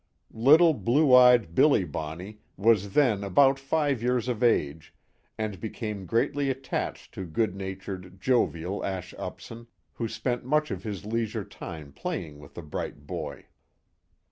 [0.33, 4.95] Little, blue eyed, Billy Bonney, was then about five years of age,
[5.37, 11.05] and became greatly attached to good natured, jovial, Ash Upson, who spent much of his
[11.05, 13.45] leisure time playing with the bright boy.